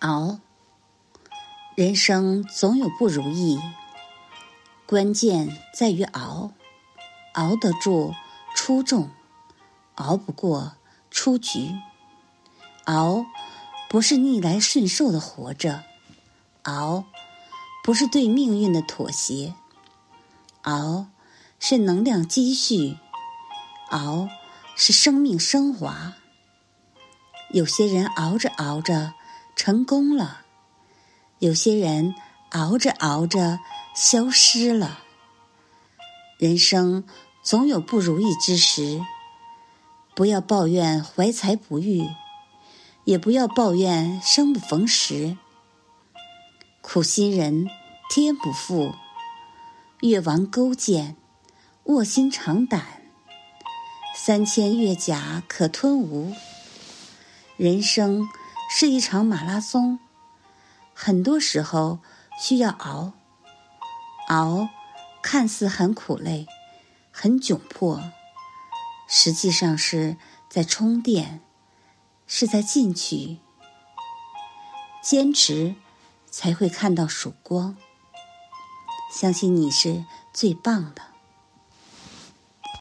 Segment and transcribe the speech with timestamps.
[0.00, 0.38] 熬，
[1.74, 3.60] 人生总有不如意，
[4.86, 6.52] 关键在于熬，
[7.34, 8.14] 熬得住
[8.54, 9.10] 出众，
[9.96, 10.74] 熬不过
[11.10, 11.74] 出局。
[12.84, 13.26] 熬
[13.88, 15.82] 不是逆来顺受的活着，
[16.62, 17.04] 熬
[17.82, 19.54] 不是对命运的妥协，
[20.62, 21.06] 熬
[21.58, 22.96] 是能量积蓄，
[23.90, 24.28] 熬
[24.76, 26.14] 是生命升华。
[27.50, 29.14] 有些人熬着熬着。
[29.58, 30.42] 成功了，
[31.40, 32.14] 有些人
[32.50, 33.58] 熬着熬着
[33.92, 35.00] 消失了。
[36.38, 37.02] 人生
[37.42, 39.04] 总有不如意之时，
[40.14, 42.06] 不要抱怨怀才不遇，
[43.02, 45.36] 也不要抱怨生不逢时。
[46.80, 47.68] 苦心人
[48.08, 48.94] 天不负，
[50.02, 51.16] 越王勾践
[51.82, 53.02] 卧薪尝胆，
[54.14, 56.32] 三千越甲可吞吴。
[57.56, 58.28] 人生。
[58.70, 59.98] 是一场马拉松，
[60.94, 62.00] 很多时候
[62.38, 63.12] 需要熬，
[64.28, 64.68] 熬，
[65.22, 66.46] 看似很苦累，
[67.10, 68.12] 很窘迫，
[69.08, 70.16] 实际上是
[70.50, 71.40] 在充电，
[72.26, 73.38] 是在进取。
[75.02, 75.74] 坚持，
[76.30, 77.76] 才会看到曙光。
[79.10, 81.07] 相信你是最棒的。